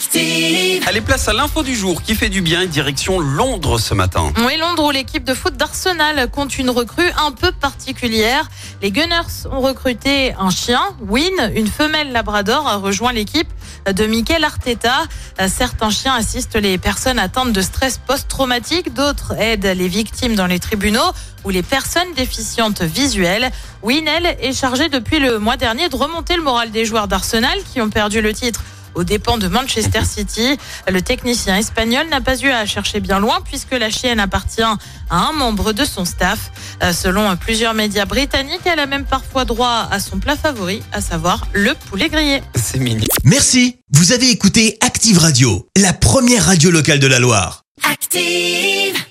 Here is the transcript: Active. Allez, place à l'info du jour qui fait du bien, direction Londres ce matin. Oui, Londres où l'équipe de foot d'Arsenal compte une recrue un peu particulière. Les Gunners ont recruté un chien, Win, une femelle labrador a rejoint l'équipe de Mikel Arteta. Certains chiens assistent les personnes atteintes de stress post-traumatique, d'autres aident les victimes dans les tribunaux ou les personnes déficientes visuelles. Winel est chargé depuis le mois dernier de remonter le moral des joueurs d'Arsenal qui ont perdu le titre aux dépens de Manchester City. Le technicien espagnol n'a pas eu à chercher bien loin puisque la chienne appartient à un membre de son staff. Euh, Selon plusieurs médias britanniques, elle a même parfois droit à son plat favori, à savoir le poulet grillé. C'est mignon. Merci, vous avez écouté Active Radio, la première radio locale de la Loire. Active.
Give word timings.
Active. 0.00 0.82
Allez, 0.86 1.02
place 1.02 1.28
à 1.28 1.34
l'info 1.34 1.62
du 1.62 1.76
jour 1.76 2.02
qui 2.02 2.14
fait 2.14 2.30
du 2.30 2.40
bien, 2.40 2.64
direction 2.64 3.20
Londres 3.20 3.78
ce 3.78 3.92
matin. 3.92 4.32
Oui, 4.46 4.56
Londres 4.56 4.86
où 4.86 4.90
l'équipe 4.90 5.24
de 5.24 5.34
foot 5.34 5.58
d'Arsenal 5.58 6.30
compte 6.30 6.58
une 6.58 6.70
recrue 6.70 7.10
un 7.22 7.32
peu 7.32 7.52
particulière. 7.52 8.48
Les 8.80 8.92
Gunners 8.92 9.46
ont 9.52 9.60
recruté 9.60 10.32
un 10.38 10.48
chien, 10.48 10.80
Win, 11.06 11.52
une 11.54 11.66
femelle 11.66 12.12
labrador 12.12 12.66
a 12.66 12.76
rejoint 12.76 13.12
l'équipe 13.12 13.48
de 13.94 14.06
Mikel 14.06 14.42
Arteta. 14.42 15.02
Certains 15.48 15.90
chiens 15.90 16.14
assistent 16.14 16.56
les 16.56 16.78
personnes 16.78 17.18
atteintes 17.18 17.52
de 17.52 17.60
stress 17.60 17.98
post-traumatique, 17.98 18.94
d'autres 18.94 19.34
aident 19.38 19.74
les 19.76 19.88
victimes 19.88 20.34
dans 20.34 20.46
les 20.46 20.60
tribunaux 20.60 21.12
ou 21.44 21.50
les 21.50 21.62
personnes 21.62 22.14
déficientes 22.16 22.80
visuelles. 22.80 23.50
Winel 23.82 24.38
est 24.40 24.58
chargé 24.58 24.88
depuis 24.88 25.18
le 25.18 25.38
mois 25.38 25.58
dernier 25.58 25.90
de 25.90 25.96
remonter 25.96 26.36
le 26.36 26.42
moral 26.42 26.70
des 26.70 26.86
joueurs 26.86 27.06
d'Arsenal 27.06 27.58
qui 27.70 27.82
ont 27.82 27.90
perdu 27.90 28.22
le 28.22 28.32
titre 28.32 28.62
aux 28.94 29.04
dépens 29.04 29.38
de 29.38 29.48
Manchester 29.48 30.04
City. 30.04 30.56
Le 30.88 31.02
technicien 31.02 31.56
espagnol 31.56 32.06
n'a 32.08 32.20
pas 32.20 32.38
eu 32.38 32.48
à 32.48 32.66
chercher 32.66 33.00
bien 33.00 33.18
loin 33.18 33.40
puisque 33.44 33.72
la 33.72 33.90
chienne 33.90 34.20
appartient 34.20 34.62
à 34.62 34.78
un 35.10 35.32
membre 35.32 35.72
de 35.72 35.84
son 35.84 36.04
staff. 36.04 36.50
Euh, 36.82 36.92
Selon 36.92 37.34
plusieurs 37.36 37.74
médias 37.74 38.04
britanniques, 38.04 38.60
elle 38.64 38.78
a 38.80 38.86
même 38.86 39.04
parfois 39.04 39.44
droit 39.44 39.88
à 39.90 40.00
son 40.00 40.18
plat 40.18 40.36
favori, 40.36 40.82
à 40.92 41.00
savoir 41.00 41.46
le 41.52 41.74
poulet 41.74 42.08
grillé. 42.08 42.42
C'est 42.54 42.78
mignon. 42.78 43.06
Merci, 43.24 43.76
vous 43.92 44.12
avez 44.12 44.30
écouté 44.30 44.76
Active 44.80 45.18
Radio, 45.18 45.66
la 45.76 45.92
première 45.92 46.46
radio 46.46 46.70
locale 46.70 46.98
de 46.98 47.06
la 47.06 47.18
Loire. 47.18 47.62
Active. 47.90 49.09